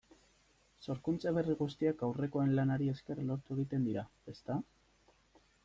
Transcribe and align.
Sorkuntza 0.85 1.33
berri 1.35 1.55
guztiak 1.59 2.01
aurrekoen 2.09 2.55
lanari 2.61 2.89
esker 2.95 3.23
lortu 3.29 3.57
egiten 3.59 3.87
dira, 3.91 4.09
ezta? 4.37 4.59